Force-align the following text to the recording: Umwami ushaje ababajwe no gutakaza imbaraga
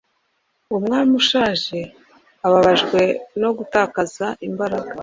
Umwami 0.77 1.11
ushaje 1.21 1.79
ababajwe 2.45 3.01
no 3.41 3.49
gutakaza 3.57 4.27
imbaraga 4.47 4.93